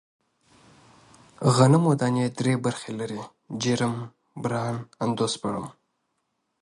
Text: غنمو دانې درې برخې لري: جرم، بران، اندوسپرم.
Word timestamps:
غنمو 1.55 1.91
دانې 1.99 2.25
درې 2.39 2.53
برخې 2.65 2.91
لري: 2.99 3.21
جرم، 3.61 3.95
بران، 4.41 4.75
اندوسپرم. 5.03 5.65